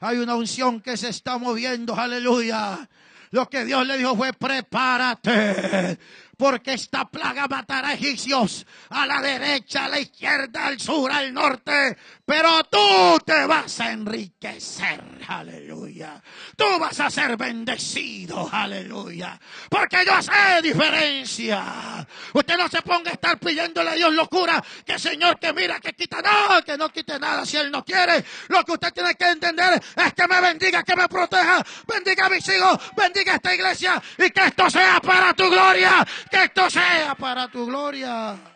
[0.00, 2.88] Hay una unción que se está moviendo, aleluya.
[3.30, 5.98] Lo que Dios le dijo fue, prepárate,
[6.36, 11.32] porque esta plaga matará a egipcios a la derecha, a la izquierda, al sur, al
[11.34, 16.22] norte, pero tú te vas a enriquecer, aleluya.
[16.56, 22.06] Tú vas a ser bendecido, aleluya, porque yo sé diferencia.
[22.34, 25.94] Usted no se ponga a estar pidiéndole a Dios locura, que Señor que mira, que
[25.94, 28.24] quita nada, que no quite nada si Él no quiere.
[28.48, 32.28] Lo que usted tiene que entender es que me bendiga, que me proteja, bendiga a
[32.28, 35.86] mis hijos, bendiga esta iglesia y que esto sea para tu gloria
[36.30, 38.55] que esto sea para tu gloria.